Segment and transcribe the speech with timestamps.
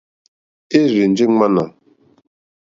[0.77, 1.63] É rzènjé ŋmánà.